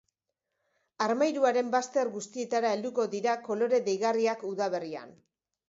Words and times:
Armairuaren 1.07 1.69
bazter 1.75 2.11
guztietara 2.17 2.73
helduko 2.77 3.07
dira 3.13 3.37
kolore 3.51 3.83
deigarriak 3.91 4.51
udaberrian. 4.57 5.17